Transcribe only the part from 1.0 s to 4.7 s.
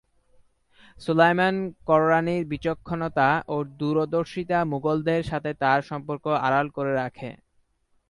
সুলায়মান কররানীর বিচক্ষণতা ও দূরদর্শিতা